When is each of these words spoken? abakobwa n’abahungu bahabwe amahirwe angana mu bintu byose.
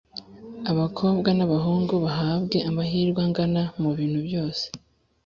abakobwa 0.71 1.29
n’abahungu 1.37 1.93
bahabwe 2.05 2.57
amahirwe 2.69 3.19
angana 3.27 3.63
mu 3.81 3.89
bintu 3.97 4.19
byose. 4.27 4.65